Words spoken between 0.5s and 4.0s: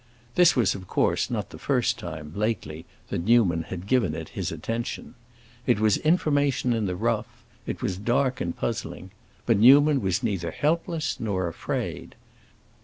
was of course not the first time, lately, that Newman had